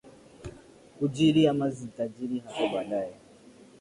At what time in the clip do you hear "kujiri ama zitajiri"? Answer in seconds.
0.97-2.39